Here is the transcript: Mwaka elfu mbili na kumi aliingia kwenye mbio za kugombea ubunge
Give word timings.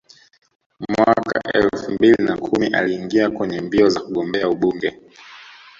Mwaka 0.89 1.41
elfu 1.53 1.91
mbili 1.91 2.23
na 2.23 2.37
kumi 2.37 2.67
aliingia 2.67 3.29
kwenye 3.29 3.61
mbio 3.61 3.89
za 3.89 4.01
kugombea 4.01 4.49
ubunge 4.49 4.99